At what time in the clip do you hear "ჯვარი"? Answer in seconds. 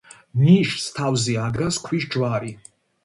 2.17-2.55